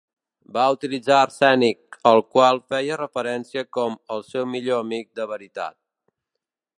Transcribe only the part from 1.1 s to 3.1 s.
arsènic, al qual feia